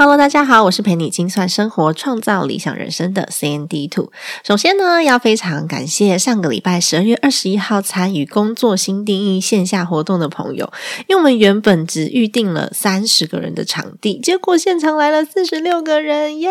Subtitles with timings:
[0.00, 4.12] Hello，大家好，我是陪你精算生活、创造理想人生的 CND Two。
[4.44, 10.72] 首先呢，要非常感谢上个礼拜十二月二十一号参与工作新定义线下活动的朋友，
[11.08, 16.48] 因为我们原本只预定了三十个人的场地，结果现场来了四十六个人，耶！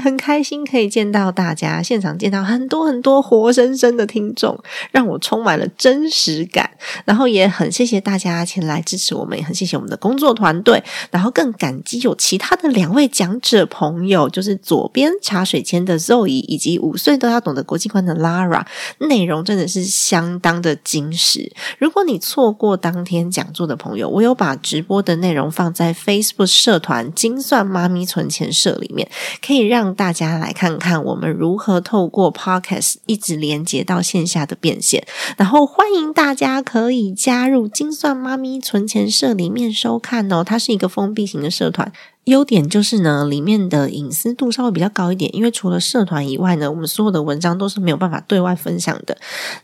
[0.00, 4.56] 很开心可以见到大家，现场见到很多很多活生生的听众，
[4.92, 6.70] 让我充满了真实感。
[7.04, 12.75] 然后也很谢谢大家前来支持我们，也很谢谢我们的工作团队，然后更感激有其他的。
[12.76, 18.66] 两位讲者朋友，就是左边茶水间的 Zoe，以及五岁都要懂得国际观的 Lara，
[18.98, 21.50] 内容真的是相当的精实。
[21.78, 35.06] 如果你错过当天讲座的朋友，我有把直播的内容放在 Facebook 社团“精算妈咪存钱社”里面，可以让大家来看看我们如何透过 Podcast 一直连接到线下的变现。
[35.38, 41.90] 然后欢迎大家可以加入精算妈咪存钱社里面收看哦，它是一个封闭型的社团。
[42.26, 49.16] 优点就是呢，里面的隐私度稍微比较高一点，因为除了社团以外呢，我们所有的文章都是没有办法对外分享的。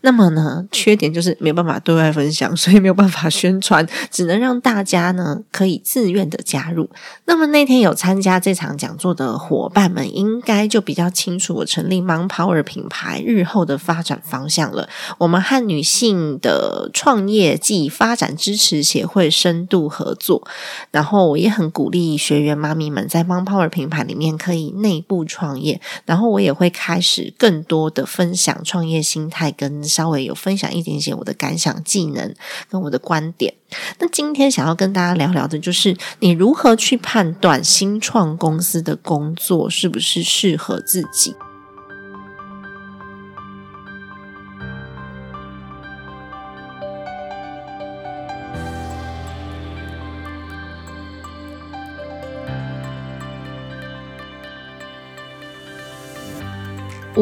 [0.03, 6.89] 那么呢，缺点就是没有办法对外分享，所以没有办法宣传，只能让大家呢可以自愿的加入。
[7.25, 14.89] 那么那天有参加这场讲座的伙伴们，应该就比较清楚我成立 Mon Power 品牌日后的发展方向了。
[15.19, 20.47] 我们和女性的创业暨发展支持协会深度合作，
[20.93, 22.52] 然后我也很鼓励学员。
[22.55, 32.35] 妈咪们在 m o Power 品牌里面可以内部创业，然后我也会开始更多的分享创业心态，跟稍微有分享一点点我的感想、技能
[32.71, 33.55] 跟我的观点。
[33.99, 41.35] 那今天想要跟大家聊聊的就是你如何去判断新创公司的工作是不是适合自己。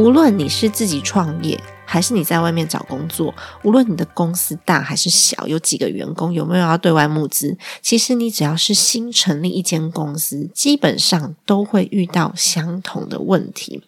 [0.00, 13.82] 无论你是自己创业，还是你在外面找工作，无论你的公司大还是小，有几个员工，有没有要对外募资，其实你只要是新成立一间公司，基本上都会遇到相同的问题。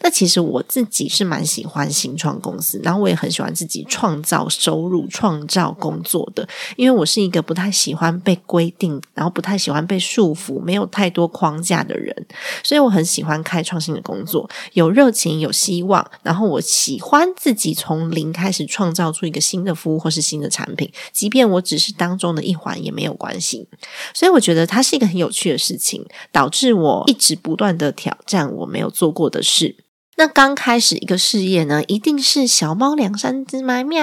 [0.00, 6.46] 那其实我自己是蛮喜欢新创公司，然后我也很喜欢自己创造收入、创造工作的，
[6.76, 12.14] 因为我是一个不太喜欢被规定，然后不太喜欢被束缚、没有太多框架的人，
[12.62, 23.66] 所以我很喜欢开创性的工作，有热情、有希望，然后我喜欢自己从零开始创造出一个新的服务或是新的产品，即便我只是当中的一环也没有关系。
[24.14, 29.55] 所以我觉得它是一个很有趣的事情，导致我一直不断的挑战我没有做过的事。
[29.58, 29.74] 是，
[30.18, 33.98] 那刚开始一个事业呢，一定是小猫两三只嘛，喵！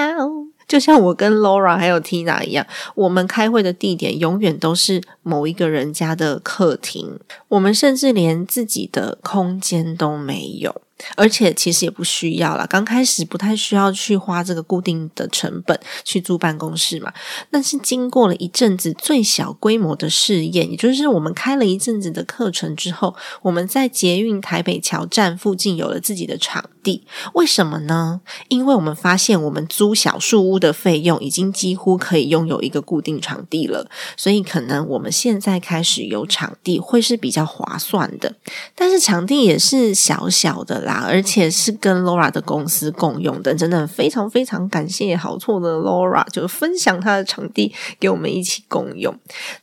[0.66, 2.66] 就像我跟 Laura 还有 Tina 一样，
[2.96, 10.82] 我们开会的地点永远都是某一个人家的客厅，我们甚至连自己的空间都没有。
[11.16, 17.12] 而且其实也不需要了，刚开始不太需要去花这个固定的成本去租办公室嘛。
[17.50, 27.04] 但是经过了一阵子最小规模的试验，也就是我们开了一阵子的课程之后，我们在捷运台北桥站附近有了自己的场地。
[27.34, 28.20] 为什么呢？
[28.48, 38.34] 因为我们发现我们租小树屋的费用已经几乎可以拥有一个固定场地了，所以可能我们现在开始有场地会是比较划算的。
[38.74, 41.04] 但是场地也是小小的啦。
[41.08, 49.14] 而且是跟 Laura 的公司共用的，真的非常非常感谢好错的 Laura，就分享他的场地给我们一起共用。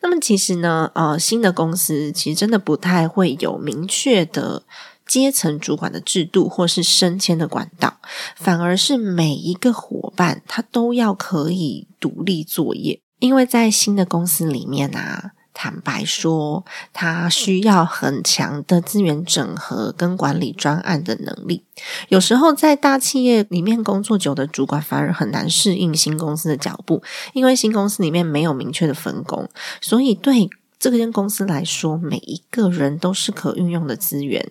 [0.02, 4.64] 那么其实呢，呃，新的公司其实真的不太会有明确的
[5.08, 7.98] 阶层主管的制度，或是升迁的管道，
[8.36, 15.32] 反而是每一个伙伴他都要可以独立作业，因为在新的公司里面啊。
[15.62, 21.64] 坦白说，他需要很强的资源整合跟管理专案的能力。
[22.08, 27.04] 有时候在大企业里面工作久的主管反而很难适应新公司的脚步，
[27.34, 29.48] 因为新公司里面没有明确的分工，
[29.80, 30.50] 所以对
[30.80, 34.44] 这间公司来说，每一个人都是可运用的资源。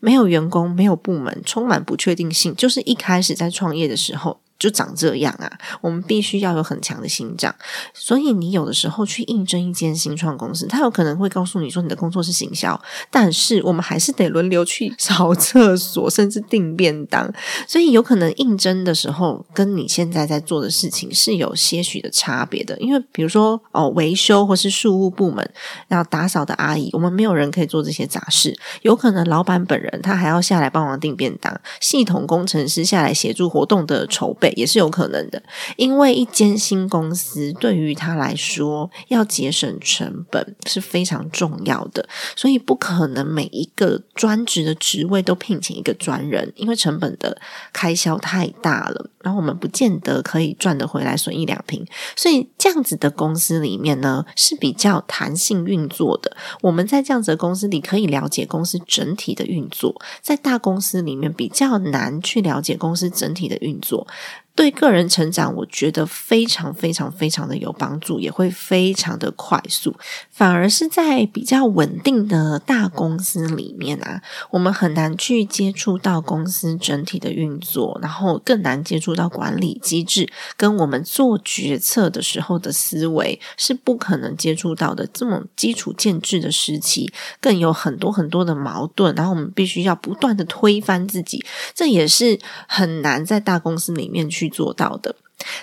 [0.00, 4.40] 没有员工，没有部门，充满不确定性，就是一开始在创业的时候。
[4.58, 5.50] 就长这样啊！
[5.80, 7.54] 我们必须要有很强的心脏。
[7.92, 12.80] 所以你有的时候去应征一间新创公司，他有可能会告诉你说你的工作是行销，
[13.10, 17.30] 但是我们还是得轮流去扫厕所，甚至订便当。
[17.68, 22.76] 所以有可能应征的时候，跟你现在在做的事情是有些许的差别的。
[22.78, 25.48] 因为比如说哦，维修或是事务部门
[25.88, 28.56] 要打扫的阿姨，我们没有人可以做这些杂事。
[28.82, 34.45] 有可能老板本人他还要下来帮忙订便当，系统工程师下来协助活动的筹备。
[34.52, 35.42] 也是有可能的，
[35.76, 47.40] 因为一间新公司对于他来说要节省成本是非常重要的，所以不可能每一个专职的职位都聘请一个专人，因为成本的
[47.72, 51.84] 开销太大了，然后我们不见得可以赚得回来，损一两瓶。
[52.14, 56.36] 所以这样子的公司里面呢是比较弹性运作的。
[56.62, 64.06] 我们在这样子的公司里可以了解公司整体的运作，在大公司里面比较难去了解公司整体的运作。
[64.56, 69.94] 对个人成长，我觉得非常非常非常的有帮助，也会非常的快速。
[70.30, 80.26] 反而是在比较稳定的大公司里面啊，我们很难去接触到公司整体的运作，然后更难接触到管理机制，
[80.56, 85.06] 跟我们做决策的时候的思维是不可能接触到的。
[85.12, 91.44] 这么基础建制的时期，更有很多很多的矛盾，然后我们必须要不断的推翻自己，
[91.74, 94.45] 这也是很难在大公司里面去。
[94.48, 95.14] 做到的，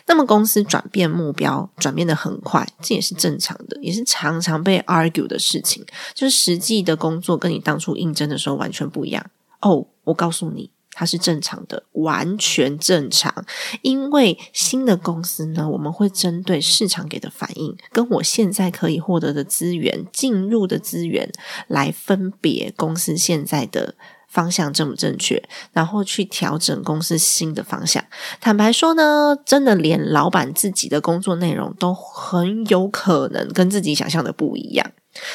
[0.07, 5.85] 那么公司转变目标转变的很快，这也是正常的，也是常常被 argue 的事情。
[6.13, 9.25] 就是实际的工作跟你当初应征的时候完全不一样
[9.61, 9.85] 哦。
[10.05, 13.45] 我告诉你，它是正常的，完全正常。
[13.81, 21.31] 因为新的公司呢，我们会针对市场给的反应，跟我现在可以获得的资源、进入的资源
[21.67, 23.95] 来分别公司现在的。
[24.33, 25.41] 方向正不正确，
[25.71, 28.03] 然后去调整公司新的方向。
[28.41, 34.91] 坦白说呢，真的连老板自己的工作内容都很有可能跟自己想象的不一样，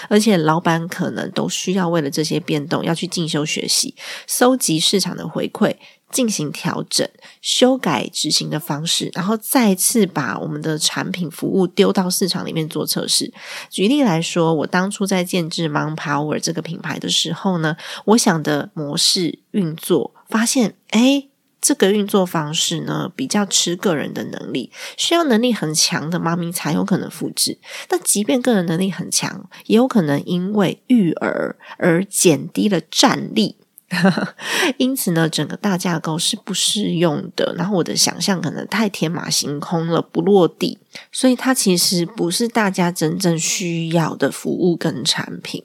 [0.09, 3.95] 而且老板可能都需要为了这些变动要去进修学习，
[4.27, 5.77] 搜集市场的回馈。
[6.11, 7.07] 进行调整、
[7.43, 13.31] 修改执行的方式，然后再次把我们的产品服务丢到市场里面做测试。
[13.69, 17.77] 举例来说，我当初在建制 Mon Power 这个品牌的时候呢，
[18.07, 21.29] 我想的模式运作，发现哎，
[21.69, 27.59] 这个运作方式呢比较吃个人的能力，需要能力很强的妈咪才有可能复制。
[27.87, 33.57] 但即便个人能力很强，也有可能因为育儿而减低了战力。
[34.77, 37.55] 因此呢，整个大架构是不适用的。
[37.57, 40.79] 然后我的想象可能太天马行空了，不落地，
[41.13, 45.63] 所以它其实不是大家真正需要的服务跟产品。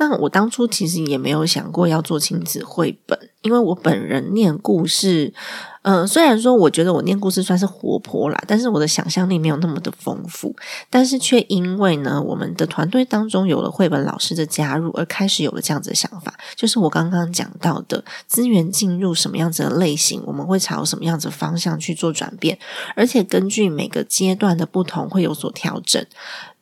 [0.00, 5.34] 那我当初其实也没有想过要做亲子绘本，因为我本人念故事。
[5.82, 10.54] 嗯，虽然说我觉得我念故事算是活泼啦，但是我的想象力没有那么的丰富，
[10.90, 22.58] 但是却因为呢，我们的团队当中有了绘本老师的加入，而开始有了这样子的想法，就是我刚刚讲到的资源进入什么样子的类型，我们会朝什么样子方向去做转变，
[22.94, 26.04] 而且根据每个阶段的不同会有所调整。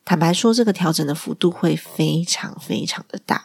[0.09, 3.43] 坦白说，这个调整的幅度会非常非常的大。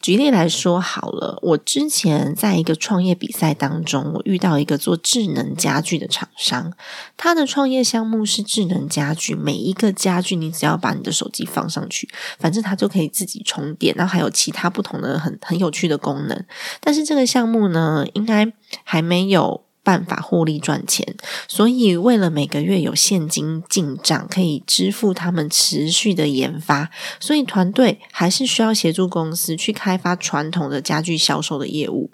[0.00, 6.72] 举例来说好了，我之前在一个创业比赛当中，我遇到一个做智能家具的厂商，
[7.16, 12.08] 他的创业项目是智能家具，每一个家具你只要把你的手机放上去，
[12.38, 16.44] 反正它就可以自己充电，然后还有其他不同的很很有趣的功能。
[16.78, 18.52] 但是这个项目呢，应该
[18.84, 19.64] 还没有。
[19.82, 21.16] 办法获利赚钱，
[21.46, 32.10] 所以为了每个月有现金进账，可以支付他们持续的研发，所以团队还是需要协助公司去开发传统的家具销售的业务。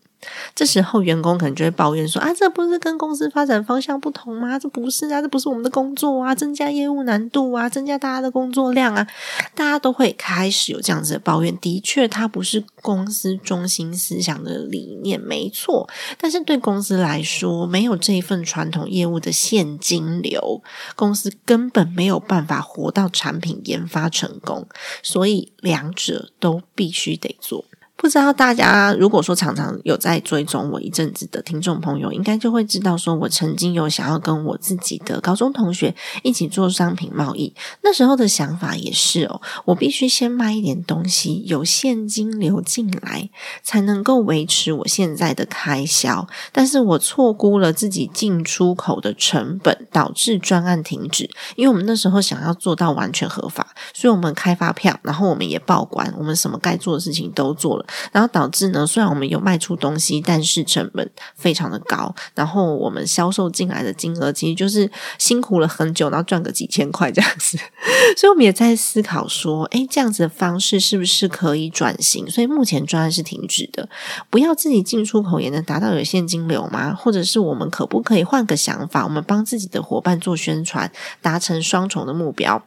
[0.55, 4.59] 这时候，员工可能就会抱怨说：“啊，这不是跟公司发展方向不同吗？
[4.59, 9.07] 这不是啊，这不是我们的工作啊，增加业务难度啊，增加大家的工作量啊。”
[9.55, 11.57] 大家都会开始有这样子的抱怨。
[11.59, 15.89] 的确，它不是公司中心思想的理念，没错。
[16.19, 20.63] 但是对公司来说，没有这一份传统业务的现金流，
[20.97, 24.67] 公司根本没有办法活到产品研发成功。
[25.03, 27.65] 所以，两者都必须得做。
[28.05, 37.55] 不知道大家如果说常常有在追踪我一阵子的听众朋友，应该就会知道，说我曾经有想要跟我自己的高中同学一起做商品贸易。
[37.83, 43.31] 那时候的想法也是哦，我必须先卖一点东西，有现金流进来，
[43.63, 46.29] 才能够维持我现在的开销。
[46.53, 51.31] 但是我错估了自己进出口的成本，导致专案停止。
[51.57, 57.87] 因为我们那时候想要做到完全合法，所以我们开发票，然后我们也报关，我们什么该做的事情都做了。
[58.13, 67.59] 然后导致呢，虽然我们有卖出东西，但是成本非常的高，然后我们销售进来的金额其实就是辛苦了很久，然后赚个几千块这样子。
[68.17, 72.29] 所以我们也在思考说，诶，这样子的方式是不是可以转型？
[72.31, 73.89] 所以目前专案是停止的，
[74.31, 76.95] 不要自己进出口也能达到有现金流吗？
[76.95, 82.63] 或者是我们可不可以换个想法，我们帮自己的伙伴做宣传，达成双重的目标？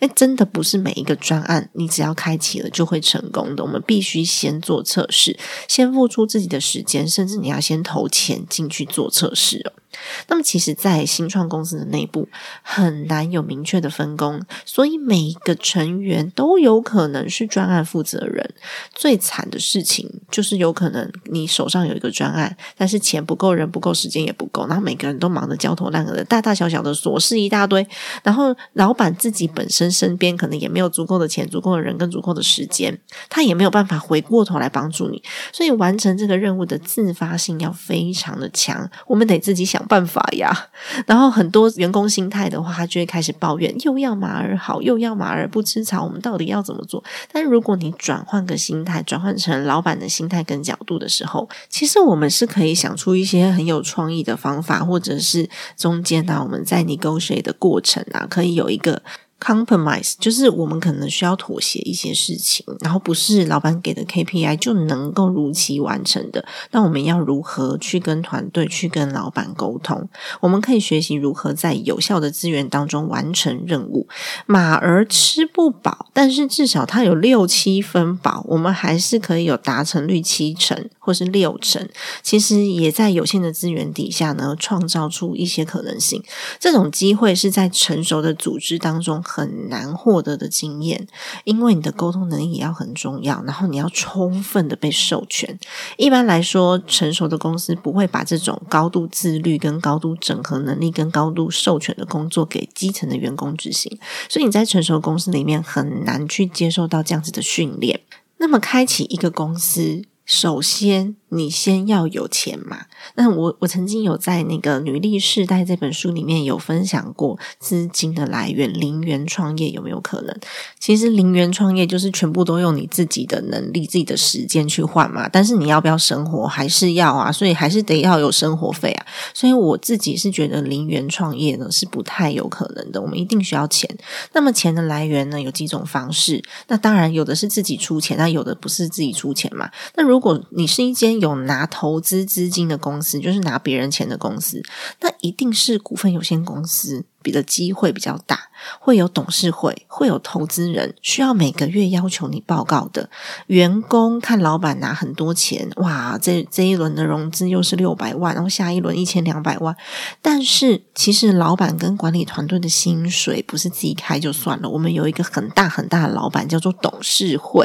[0.00, 3.64] 哎，真的不是每一个专案，你只要开启了就会成功的。
[3.64, 5.38] 我们必须先做测试，
[5.68, 9.81] 先付出自己的时间，甚至你要先投钱进去做测试哦。
[10.28, 12.28] 那么，其实，在新创公司的内部
[12.62, 18.54] 很难有明确的分工，所以每一个成员都有可能是专案负责人。
[18.94, 27.86] 最惨的事情就是，有可能你手上有一个专案，但是钱不够，人不够，时间也不够，然后每个人都忙得焦头烂额的，大大小小的琐事一大堆。
[28.22, 35.22] 然后，老板自己本身身边可能也没有足够的钱、足够的人跟足够的时间，他也没有办法回过头来帮助你。
[35.52, 38.90] 所以，完成这个任务的自发性要非常的强。
[39.06, 39.81] 我们得自己想。
[39.86, 40.68] 办法呀，
[41.06, 47.02] 然后很多员工心态的话，他就会开始抱怨，又要马儿好，又要马儿不吃草，我们到底要怎么做？
[47.32, 59.02] 但如果你转换个心态，转换成老板的心态跟角度的时候，其实我们是可以想出一些很有创意的方法，或者是中间呢，我们在你勾谁的过程啊，可以有一个。
[59.42, 66.44] Compromise 就是我们可能需要妥协一些事情，然后不是老板给的 KPI 就能够如期完成的。
[66.70, 70.08] 那我们要如何去跟团队、去跟老板沟通？
[70.40, 74.06] 我们可以学习如何在有效的资源当中完成任务。
[74.46, 81.88] 马儿吃不饱，但是至少它有六七分饱，我们还是可以有达成率七成或是六成。
[82.22, 86.22] 其实也在有限的资源底下呢，创造出一些可能性。
[86.60, 89.20] 这种机会是在成熟的组织当中。
[89.34, 91.06] 很难获得的经验，
[91.44, 95.58] 因为你的沟通能力也要很重要，然后你要充分的被授权。
[95.96, 103.98] 一般来说，成熟的公司不会把这种高度自律、跟高度整合能力、跟高度授权的工作给基层的员工执行，
[104.28, 108.00] 所以你在成熟公司里面很难去接受到这样子的训练。
[108.36, 111.16] 那么，开启一个公司，首先。
[111.34, 112.80] 你先要有钱嘛？
[113.14, 120.36] 那我我曾经有在那个《女力世代》这本书里面有分享过资金的来源，零元创业有没有可能？
[120.78, 125.26] 其实零元创业就是全部都用你自己的能力、自己的时间去换嘛。
[125.26, 129.06] 但是你要不要生活，还是要啊，所以还是得要有生活费啊。
[129.32, 133.88] 所以我自己是觉得零元创业呢是不太有可能的，我们一定需要钱。
[134.34, 136.42] 那么钱的来源呢有几种方式？
[136.68, 139.70] 那当然有的是自己出钱，那有的不是自己出钱嘛。
[139.94, 144.62] 那如如果你是一间有拿投资资金的公司，就是拿别人钱的公司，
[145.00, 147.06] 那一定是股份有限公司。
[147.22, 148.38] 比的机会比较大，
[148.80, 153.08] 会有董事会，会有投资人，需要每个月要求你报告的。
[153.46, 159.76] 员工看老板拿很多钱，哇，这这一轮的融资又是六百万，然后下一轮一千两百万。
[160.20, 167.64] 但是其实老板跟管理团队的薪水不是自己开就算了，我们有一个很大很大的老板叫做董事会，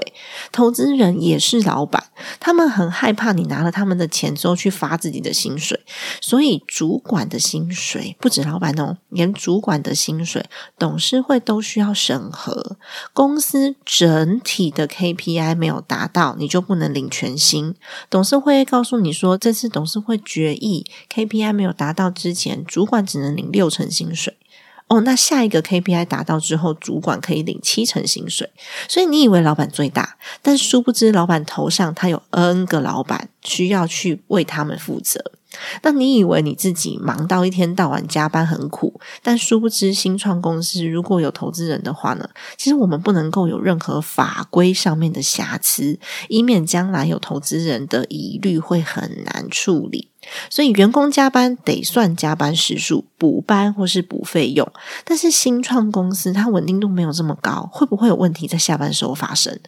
[0.51, 2.03] 投资人也是老板，
[2.39, 5.79] 他们很害怕你拿了他们的钱之后去发自己的薪水，
[6.21, 9.33] 所以主管的薪水不止老板哦，连。
[9.47, 10.45] 主管的薪水，
[10.77, 12.75] 董事会都需要审核。
[13.13, 17.73] 公司整体的 KPI 没有达到，你就不能领全薪。
[18.09, 24.35] 董事会告诉你说，这次董事会决议 KPI 没有达到之前，主管只能领六成薪水。
[24.89, 28.51] 哦，那下一个 KPI 达到之后，主管可以领七成薪水。
[28.89, 35.31] 所以你以为老板最大，但殊不知老板头上他有 N 个老板需要去为他们负责。
[35.81, 42.29] 那你以为你自己忙到一天到晚加班很苦，但殊不知新创公司如果有投资人的话呢？
[42.57, 45.99] 其实我们不能够有任何法规上面的瑕疵，
[46.29, 50.09] 以免将来有投资人的疑虑会很难处理。
[50.49, 54.67] 所以员工加班得算加班时数，补班或是补费用。
[55.03, 59.59] 但是新创公司它稳定度没有这么高，会不会有问题在下班时候发生？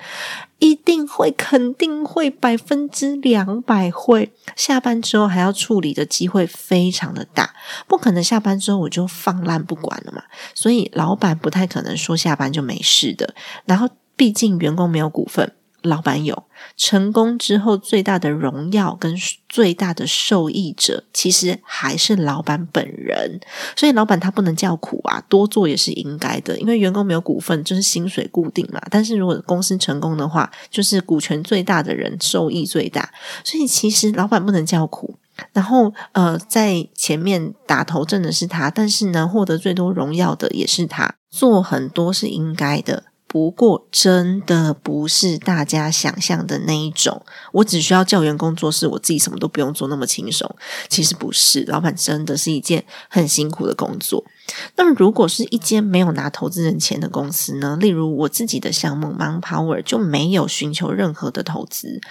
[0.60, 4.34] 一定会，肯定会，百分之两百会。
[4.58, 7.54] 下班之后还要处理的机会非常的大，
[7.88, 10.22] 不可能下班之后我就放烂不管了嘛。
[10.54, 13.34] 所以老板不太可能说下班就没事的。
[13.64, 13.88] 然后
[14.18, 15.54] 毕竟员工没有股份。
[15.84, 16.44] 老板有
[16.76, 19.16] 成功之后最大的荣耀跟
[19.48, 23.40] 最大的受益者，其实还是老板本人。
[23.76, 26.58] 所以老板他不能叫苦啊，多做也是应该的。
[26.60, 28.82] 因为员工没有股份，就是薪水固定嘛。
[28.92, 33.10] 但是如果公司成功的话，就是股权最大的人受益最大。
[33.44, 35.16] 所以其实老板不能叫苦。
[35.54, 41.16] 然后呃，在前面打头阵的是他，但是呢，获得最多荣耀的也是他。
[41.30, 43.04] 做很多是应该的。
[43.30, 47.22] 不过真的不是大家想象的那一种。
[47.52, 50.50] 我只需要教员工做事，我自己什么都不用做，那么轻松。
[50.90, 54.26] 其实不是，老板真的是一件很辛苦的工作。
[54.78, 57.78] 那么，如果是一间没有拿投资人钱的公司呢？
[57.80, 62.02] 例如我自己的项目 Manpower 就没有寻求任何的投资。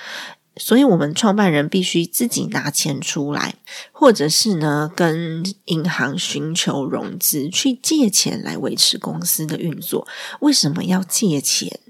[0.58, 3.54] 所以，我们创办人必须自己拿钱出来，
[3.92, 10.06] 或者是呢，跟银行寻求融资，去借钱来维持公司的运作。
[10.40, 11.80] 为什么要借钱？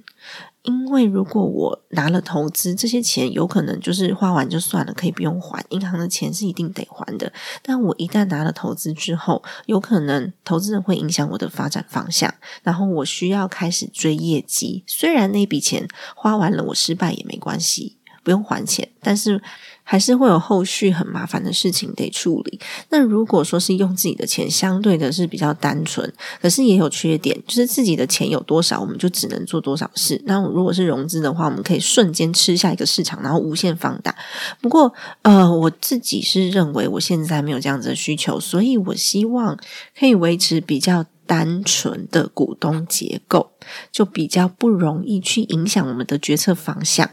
[0.63, 5.65] 因为如果我拿了投资，这些钱有可能就是花完就算了，可以不用还。
[5.71, 7.33] 银行的钱是一定得还的。
[7.63, 14.85] 但我一旦拿了投资之后，有可能投资人会影响我的发展方向，然后我需要开始追业绩。
[14.87, 17.97] 虽然那笔钱花完了，我失败也没关系。
[18.29, 19.41] 不用还钱，但是
[19.83, 22.61] 还是会有后续很麻烦的事情得处理。
[22.91, 30.21] 那如果说是用自己的钱，相对的是比较单纯，可是也有缺点，就是自己的钱有多少，我们就只能做多少事。
[30.27, 34.15] 那如果是融资的话，我们可以瞬间吃下一个市场，然后无限放大。
[34.61, 34.93] 不过，
[35.23, 39.59] 呃，我自己是认为我现在没有这样子的需求，所以我希望
[39.99, 41.07] 可以维持比较。
[41.29, 43.53] 单纯的股东结构
[43.93, 47.09] 就比较不容易去影响我们的决策方向，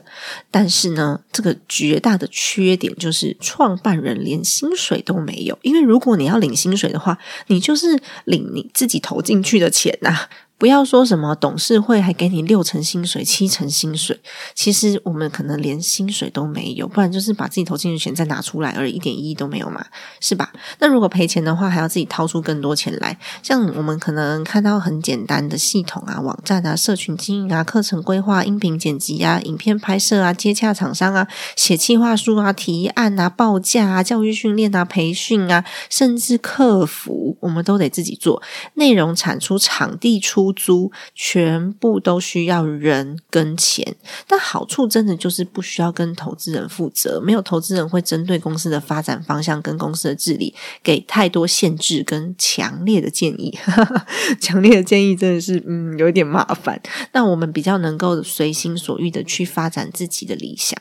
[0.50, 10.29] 但是呢，这个绝大的缺点就是创办人连薪水都没有，因为如果你要领薪水的话，你就是领你自己投进去的钱呐。
[10.57, 14.21] 不要说什么董事会还给你六成薪水、七成薪水，
[14.53, 19.85] 其实我们可能连薪水都没有，不然就是把自己投进去钱再拿出来，而一点意义都没有嘛，
[20.21, 20.53] 是吧？
[20.79, 23.17] 那如果赔钱的话，还要自己掏出更多钱来。
[23.43, 38.41] 像我们可能看到很简单的系统啊、网站啊、社群经营啊、课程规划、音频剪辑啊、影片拍摄啊、接洽厂商啊、写企划书啊、提案啊、报价啊、教育训练啊、培训啊，甚至客服，我们都得自己做。
[38.75, 40.44] 内容产出、场地出。
[40.45, 43.95] 出租全部都需要人跟钱，
[44.27, 53.57] 但好处真的就是不需要跟投资人负责，没有投资人会针对公司的发展方向跟公司的治理给太多限制跟强烈的建议。
[54.39, 60.79] 强烈的建议真的是嗯有点麻烦，但我们比较能够随心所欲的去发展自己的理想。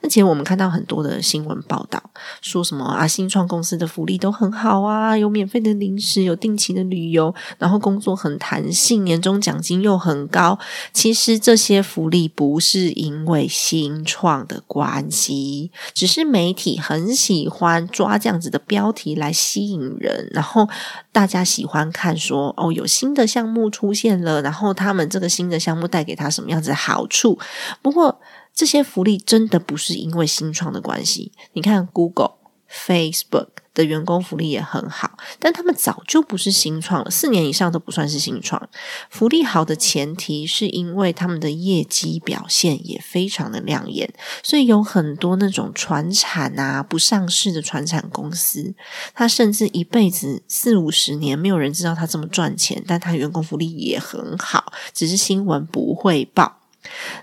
[0.00, 2.02] 那其实我们看到很多的新闻报道，
[2.40, 10.58] 说什么啊，新创公司的福利都很好啊，有免费的零食，有定期的旅游，然后工作很弹性，年终奖金又很高。
[10.92, 20.68] 其实这些福利不是因为新创的关系，只是媒体很喜欢抓这样子的标题来吸引人，然后
[21.12, 27.38] 大家喜欢看说哦，有新的项目出现了，然后他们这个新的项目带给他什么样子的好处。
[27.82, 28.20] 不过。
[28.54, 31.32] 这些福利真的不是因为新创的关系。
[31.54, 32.34] 你看，Google、
[32.70, 38.68] Facebook 的员工福利也很好，但他们早就不是新创了，四年以上都不算是新创。
[39.10, 44.14] 福利好的前提是因为他们的业绩表现也非常的亮眼，
[44.44, 48.72] 所以有很多那种传产啊、不上市的传产公司，
[49.12, 56.60] 他甚至一辈子四五十年没有人知道他这么赚钱，但他员工福利也很好，只是新闻不会报。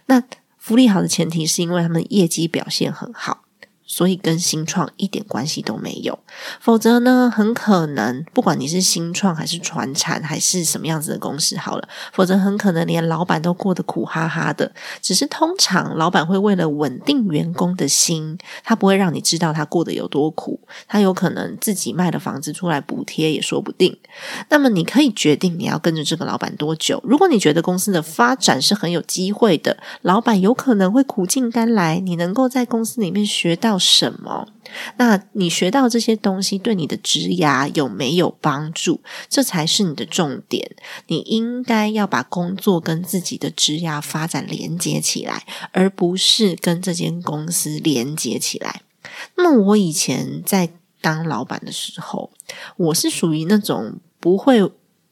[0.08, 0.22] 那。
[0.72, 3.44] 福利好的前提是因为他们业绩表现很好。
[3.92, 6.18] 所以跟新创一点关系都没有，
[6.62, 14.72] 否则呢，很可能不管你是新创还是传产还是什么样子的公司，好了，否则很可能连老板都过得苦哈哈的。
[15.02, 23.98] 只是通常老板会为了稳定员工的心，他不会让你知道他过得有多苦，他有可能自己卖了房子出来补贴也说不定。
[24.48, 27.04] 那么你可以决定你要跟着这个老板多久。
[27.04, 33.81] 如果你觉得公司的发展是很有机会的，老板有可能会苦尽甘来，你能够在公司里面学到。
[33.82, 34.48] 什么？
[34.98, 39.02] 那你学到这些东西对你的职涯有没有帮助？
[39.28, 40.76] 这才是你的重点。
[41.08, 48.84] 你应该要把工作跟自己的职涯发展连接起来，而不是跟这间公司连接起来。
[49.36, 50.70] 那么我以前在
[51.02, 52.32] 当老板的时候，
[52.78, 54.72] 我是属于那种不会。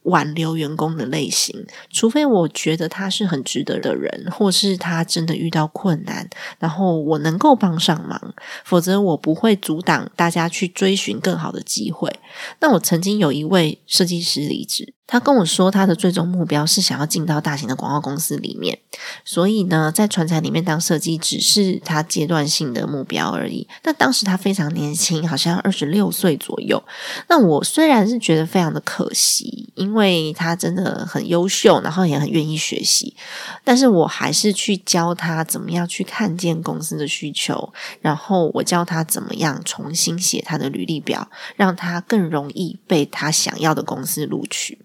[0.10, 12.14] 挽留员工的类型，除非我觉得他是很值得的人，或是他真的遇到困难，然后我能够帮上忙，否则我不会阻挡大家去追寻更好的机会。
[12.60, 14.94] 那我曾经有一位设计师离职。
[15.10, 18.78] 他跟我说，他的最终目标是想要进到大型的广告公司里面，
[19.26, 23.68] 所以呢，在传彩里面当设计只是他阶段性的目标而已。
[23.84, 26.82] 那当时他非常年轻，好像二十六岁左右。
[27.28, 33.16] 那我虽然是觉得非常的可惜，因为他真的很优秀，然后也很愿意学习，
[33.64, 44.78] 但是我还是去教他怎么样去看见公司的需求，然后我教他怎么样重新写他的履历表，让他更容易被他想要的公司录取。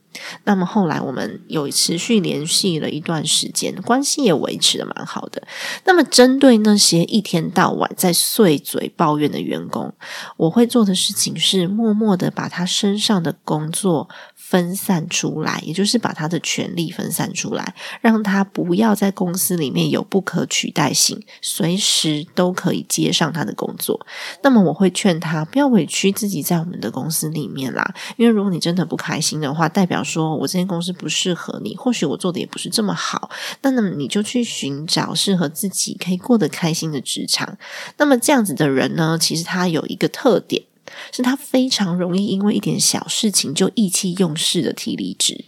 [0.44, 5.42] 那么后来我们有持续联系了一段时间，关系也维持的蛮好的。
[5.85, 9.92] 那么针对那些一天到晚在碎嘴抱怨的员工，
[10.37, 14.09] 我会做的事情是默默的把他身上的工作。
[14.47, 24.07] 分散出来，也就是把他的权力分散出来，让他不要在公司里面有不可取代性，随时都可以接上他的工作。
[24.43, 33.31] 那么我会劝他不要委屈自己在我们的公司里面啦，因为如果你真的不开心的话，代表说我这间公司不适合你，或许我做的也不是这么好。
[33.63, 37.57] 那那么你就去寻找适合自己可以过得开心的职场。
[37.97, 40.63] 那么这样子的人呢，其实他有一个特点。
[41.12, 45.45] 是他非常容易因为一点小事情就意气用事的提离职，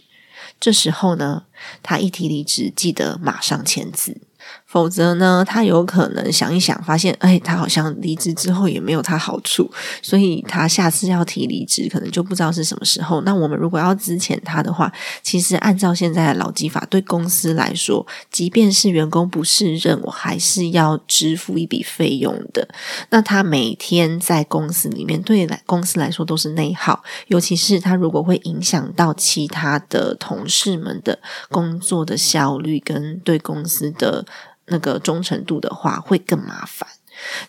[0.59, 1.45] 这时候呢，
[1.81, 4.21] 他一提离职，记得马上签字。
[4.67, 13.21] 否则呢，他有可能想一想，发现哎，他好像离职之后也没有他好处，所以他下次要提离职，可能就不知道是什么时候。
[13.21, 14.91] 那我们如果要支遣他的话，
[15.23, 22.67] 其实按照现在的劳基法，对公司来说，即便是员工不胜任，我还是要支付一笔费用的。
[23.09, 31.17] 那他每天在公司里面，对来公司来说都是内耗，尤其是他如果会影响到其他的同事们的
[31.49, 34.25] 工作的效率跟对公司的。
[34.67, 36.87] 那个忠诚度的话，会更麻烦。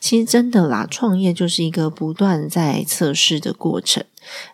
[0.00, 4.02] 其实真的啦，创业就是一个不断在测试的过程。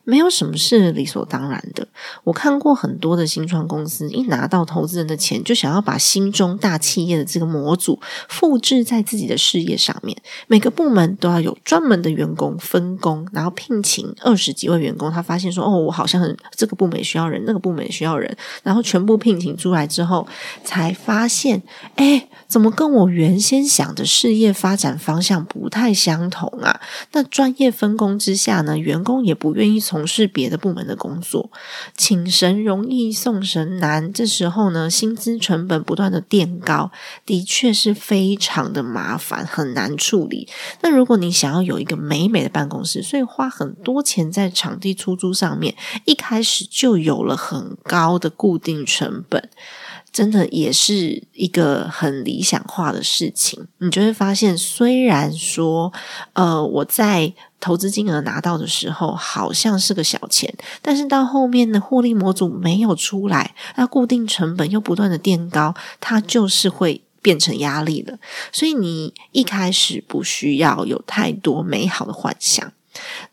[0.04, 1.86] 没有什么是理所当然的。
[2.22, 10.16] 我看过很多的新创公司，一拿到投资人的钱，就想要把心中大企业的这个模组复制在自己的事业上面。
[10.46, 15.10] 每个部门都要有专门的员工分工，然后聘请二十几位员工。
[15.10, 20.26] 他发现说：“哦，我好像很这个部门也需要人，那个部门也需要人。”然后全部聘请出来之后，
[20.64, 21.62] 才发现，
[21.96, 26.80] 哎，怎么跟我原先想的事业发展方向不太相同啊？
[27.12, 29.63] 那专业分工之下呢，员工也不愿。
[29.64, 31.50] 愿意从事别的部门的工作，
[31.96, 34.12] 请神容易送神难。
[34.12, 36.92] 这时候呢，薪资成本不断的垫高，
[37.24, 40.46] 的确是非常的麻烦，很难处理。
[40.82, 45.74] 那如果你想要有一个美美的办公室，所以花很多钱在场地出租上面，
[46.04, 49.48] 一开始就有了很高的固定成本。
[50.12, 55.92] 真的也是一个很理想化的事情，你就会发现，虽然说，
[56.34, 68.18] 呃，我在投资金额拿到的时候好像是个小钱，但是到后面的获利模组没有出来，那固定成本又不断的垫高，它就是会变成压力了。
[68.52, 72.70] 所以你一开始不需要有太多美好的幻想。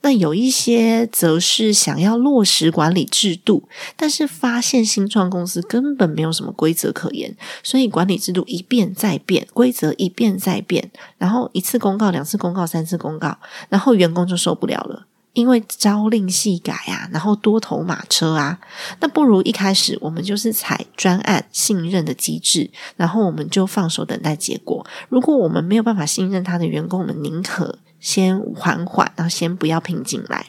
[0.01, 13.37] 那有一些则是想要落实管理制度，但是发现新创公司根本没有什么规则可言，所以管理制度一变再变，规则一变再变，然后一次公告、两次公告、三次公告，
[13.69, 18.59] 然后员工就受不了了，因为朝令夕改啊，然后多头马车啊，
[18.99, 24.85] 那不如一开始我们就是采专案信任的机制，然后我们就放手等待结果。
[25.09, 27.79] 如果我们没有办法信任他的员工，我们宁可。
[28.01, 30.47] 先缓缓，然后先不要拼进来。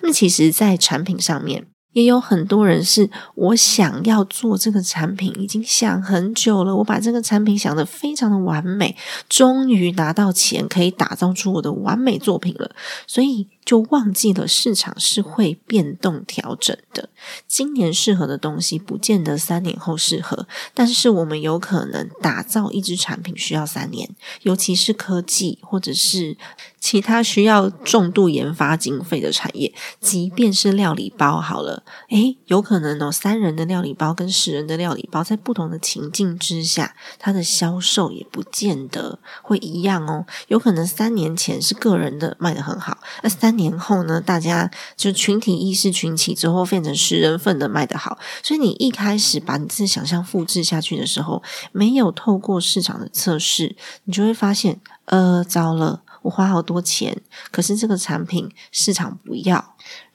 [0.00, 1.66] 那，其实，在产品上面。
[1.92, 6.76] 也有很多人是我想要做这个产品，已经想很久了。
[6.76, 8.94] 我把这个产品想得非常的完美，
[9.30, 12.70] 终于拿到钱，可以打造出我的完美作品了。
[13.06, 17.10] 所以就忘记了市场是会变动调整的。
[17.48, 20.46] 今年适合的东西，不见得三年后适合。
[20.72, 24.08] 但是我们有可能打造一支产品需要三年，
[24.42, 26.38] 尤其是科技或者是
[26.78, 31.82] 其他需要重度研发经费的产业，即便是料理包好了。
[32.10, 40.24] 诶，有可能哦，三人的料理包跟十人的料理包，在不同的情境之下，它的销售也不见得会一样哦。
[40.46, 48.18] 有可能三年前是个人的卖得很好，那三年后呢，大家就群体意识群起之后，变成十人份的卖的好。
[48.42, 51.42] 所以你一开始把你自己想象复制下去的时候，
[51.72, 56.02] 没有透过市场的测试，你就会发现，呃，糟了。
[56.22, 57.16] 我花好多钱，
[57.52, 59.64] 可是这个产品市场不要，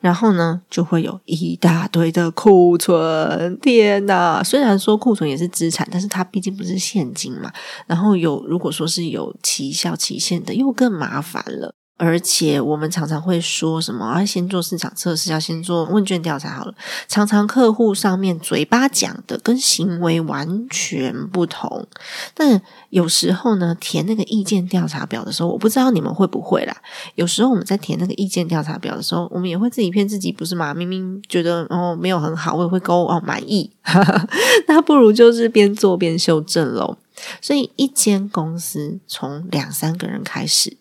[0.02, 3.58] 然后呢，就会有一大堆的库存。
[3.62, 4.44] 天哪！
[4.44, 7.50] 虽然说库存也是资产，但是它毕竟不是现金嘛。
[7.88, 11.74] 然后有如果说是有期效期限的，又更麻烦了。
[12.04, 16.74] 而且我们常常会说什么要先做市场测试，要先做问卷调查好了。
[17.08, 21.88] 常常客户上面嘴巴讲的跟行为完全不同。
[22.34, 22.60] 但
[22.90, 26.76] 有时候呢，填那个意见调查表的时候，我不知道你们会不会啦。
[27.14, 30.74] 有时候我们在填那个意见调查表的时候，我们也会自己骗自己，不是吗？
[30.74, 33.72] 明明觉得哦没有很好，我也会勾哦满意。
[34.68, 36.98] 那不如就是边做边修正喽。
[37.40, 40.81] 所以一间公司从两三个人开始。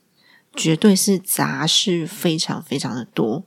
[0.61, 3.43] 绝对是杂事非常非常的多，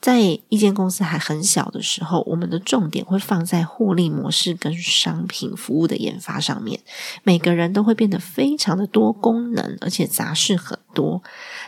[0.00, 6.80] 在一间公司还很小的时候，我们的重点会放在获利模式跟商品服务的研发上面。
[7.24, 11.22] 每个人都会变得非常的多功能，而且杂事很多。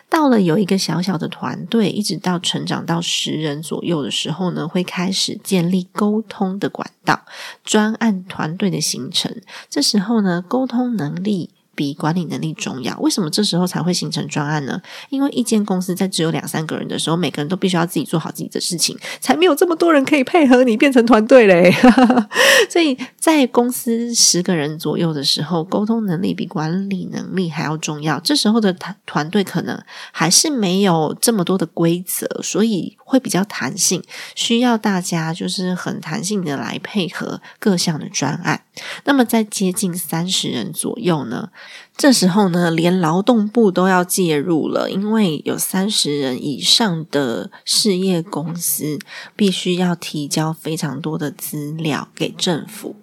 [0.08, 7.26] 到了有一个小小的团队，一直到成长到十人左右的时候呢，会开始建立沟通的管道，
[7.62, 9.38] 专案团队的形成。
[9.68, 11.50] 这时候呢，沟通能力。
[11.78, 14.82] 比管理能力重要，为什么这时候才会形成专案呢？
[15.10, 21.72] 因为一间公司在只有两三个人的时候，每个人都必须要自己做好自己的事情，才没有这么多人可以配合你变成团队嘞。
[22.68, 28.18] 所以在公司十个人左右的时候，沟通能力比管理能力还要重要。
[28.18, 34.02] 这时候的团团队可能还是没有这么多的规则，所以会比较弹性，
[34.34, 38.64] 需要大家就是很弹性的来配合各项的专案。
[39.04, 41.48] 那么在接近三十人左右呢？
[41.96, 48.98] 这时候呢，连劳动部都要介入了，因为有三十人以上的事业公司
[49.34, 52.94] 必须要提交非常多的资料给政府，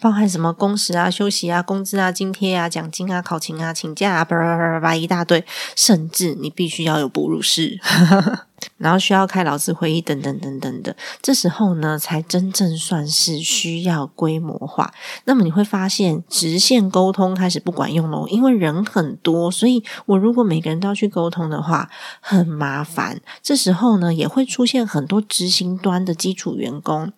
[0.00, 5.44] 包含什么工时啊、休息啊、工资啊、津贴啊、奖金啊、考勤啊、请假啊，叭叭叭叭一大堆，
[5.76, 7.78] 甚至你必须要有哺乳室。
[8.76, 14.92] 然后需要开劳资会议等等等等的，这时候呢，才真正算是需要规模化。
[15.24, 23.20] 那么你会发现，直线沟通开始不管用喽，因为人很多，所以我如果每个人都要去沟通的话，很麻烦。
[23.42, 27.12] 这时候呢，也会出现很多执行端的基础员工，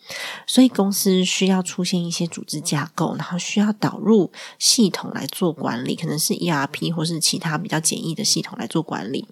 [0.46, 9.28] 所以公司需要出现一些组织架构，然后需要导入系统来做管理，可能是 ERP 或是其他比较简易的系统来做管理。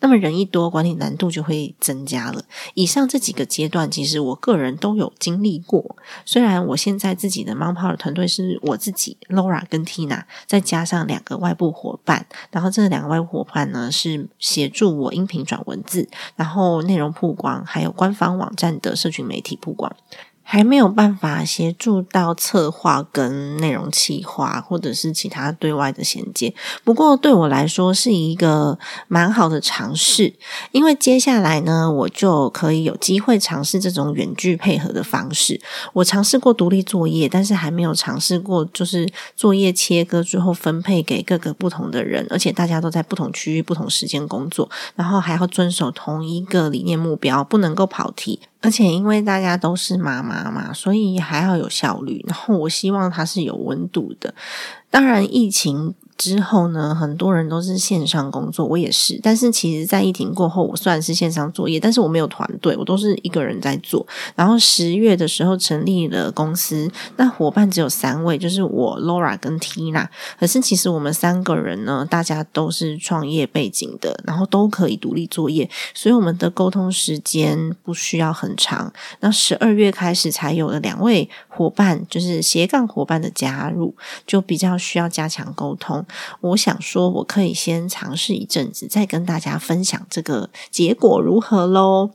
[0.00, 1.57] 那么人一多，管理难度就会。
[1.80, 2.44] 增加了。
[2.74, 5.96] 以上这几个阶段，其实我个人都有经历过。
[6.24, 19.94] 虽然我现在自己的 m 炮的团队是我自己 Laura 跟 Tina，再加上两个外部伙伴，然后这两个外部伙伴呢是协助我音频转文字，然后内容曝光，还有官方网站的社群媒体曝光。
[20.50, 26.54] 还没有办法协助到策划跟内容企划，或者是其他对外的衔接。
[26.82, 30.32] 不过对我来说是一个蛮好的尝试，
[30.72, 35.60] 因为接下来呢，我就可以有机会尝试这种远距配合的方式。
[35.92, 39.06] 我尝试过独立作业，但是还没有尝试过就是
[39.36, 48.40] 作业切割之后分配给各个不同的人，而且大家都在不同区域、不同时间工作，然后还要遵守同一个理念目标，不能够跑题。
[48.60, 52.24] 而且因为大家都是妈妈嘛，所以还要有效率。
[52.26, 54.34] 然后我希望它是有温度的。
[54.90, 55.94] 当然，疫情。
[56.18, 59.18] 之后呢，很多人都是线上工作，我也是。
[59.22, 64.04] 但是其实，在疫情过后，我虽然是线上作业，但是我没有团队，我都是一个人在做。
[64.34, 70.08] 然后十月的时候成立了公司，那伙伴只有三位，就是我 Laura 跟 Tina。
[70.40, 78.92] 可是其实我们三个人呢，大家都是创业背景的，然后都可以独立作业，所以我们的沟通时间不需要很长。
[79.20, 83.92] 那十二月开始才有了两位伙伴，就是斜杠伙伴的加入，
[84.24, 86.06] 就比较需要加强沟通。
[86.40, 92.10] 我想说，我可以先尝试一阵子，再跟大家分享这个结果如何喽。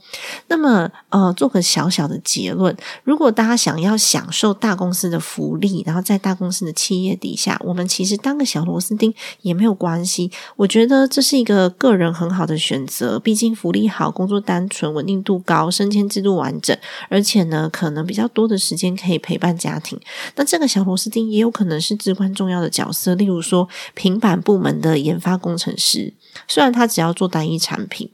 [0.48, 10.32] 那么，呃，做个小小的结论：如果大家想要享受大公司的福利，然后在大公司的企业底下，我们其实当个小螺丝钉也没有关系。
[10.56, 16.78] 我觉得这是一个个人很好的选择，毕竟福利好，工作单纯，稳定度高，升迁制度完整，
[17.10, 20.00] 而且呢，可能比较多的时间可以陪陪伴家庭。
[20.36, 23.68] 那这个小螺丝钉也有可能是至关重要的角色，例如说。
[23.96, 26.14] 平板部门的研发工程师，
[26.48, 28.10] 虽然他只要做单一产品，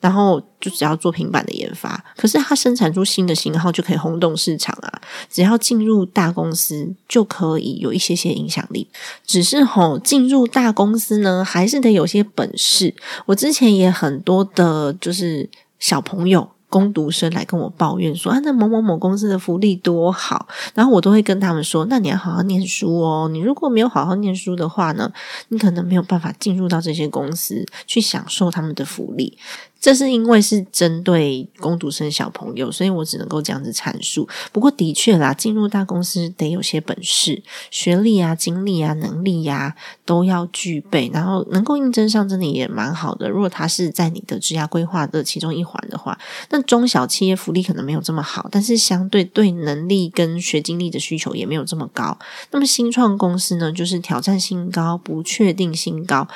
[0.00, 5.00] 然后就只要做平板的研发，可是他生产出新的型号就可以轰动市场啊！
[5.30, 8.88] 只要进入大公司，就可以有一些些影响力。
[9.26, 12.94] 只是吼，进入大公司呢，还是得有些本事。
[13.26, 15.48] 我之前也很多的，就是
[15.78, 16.50] 小朋友。
[16.68, 23.28] 工读生来跟我抱怨说啊，那某某某公司的福利多好，然后我都会跟他们说，那你要好好念书哦。
[23.30, 25.12] 你如果没有好好念书的话呢，
[25.48, 29.38] 你可能没有办法进入到这些公司去享受他们的福利。
[29.80, 34.28] 这是因为是针对工读生小朋友，所以我只能够这样子阐述。
[34.52, 43.28] 不过的确啦，进入大公司得有些本事、学历啊、经历啊、能力呀都要具备，然后能够应征上，真的也蛮好的。
[43.28, 46.18] 如果他是在你的职涯规划的其中一环的话，
[46.50, 52.18] 那中小企业福利可能没有这么好，但是相对对能力跟学经历的需求也没有这么高。
[52.50, 56.26] 那么新创公司呢，就是挑战性高、不确定性高。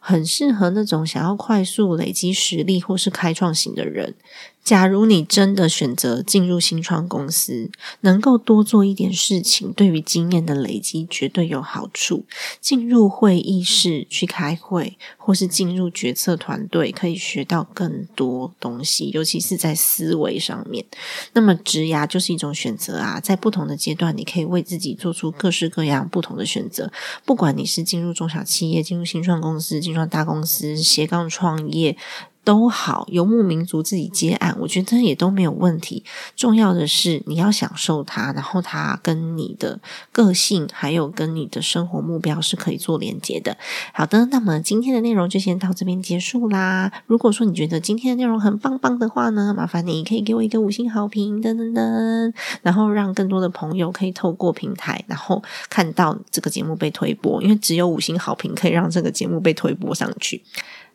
[0.00, 4.14] 很适合那种想要快速累积实力或是开创型的人。
[4.62, 7.70] 假如你真的选择进入新创公司，
[8.02, 12.24] 能够多做一点事情，对于经验的累积绝对有好处。
[12.60, 20.84] 进入会议室去开会，或是进入决策团队，可以学到更多东西，尤其是在思维上面。
[21.32, 26.92] 那么，职涯就是一种选择啊，在不同的阶段，你可以为自己做出各式各样不同的选择。
[27.24, 31.96] 不管你是进入中小企业、进入新创公司、进入大公司、斜杠创业。
[32.42, 36.02] 都好，游牧民族自己接案，我觉得也都没有问题。
[36.34, 39.78] 重要的是你要享受它，然后它跟你的
[40.10, 43.56] 个性还有跟你的生活目标是可以做连接的。
[43.92, 46.90] 好的，那么今天的内容就先到这边结束啦。
[47.06, 60.42] 如果说你觉得今天的内容很棒棒的话呢，麻烦你可以给我一个五星好评，噔噔噔，然后让更多的朋友可以透过平台，然后看到这个节目被推播，因为只有五星好评可以让这个节目被推播上去。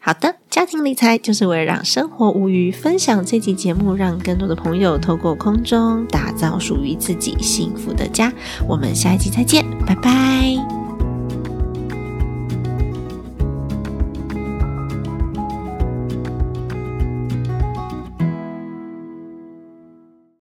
[0.06, 2.70] 好的，家庭理财就是为了让生活无余。
[2.70, 8.32] 分享这期节目，让更多的朋友透过空中打造属于自己幸福的家。
[8.68, 10.85] 我们下一期再见，拜拜。